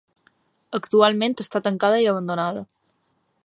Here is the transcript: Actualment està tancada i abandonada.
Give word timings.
Actualment 0.77 1.37
està 1.45 1.63
tancada 1.67 2.01
i 2.05 2.11
abandonada. 2.13 2.65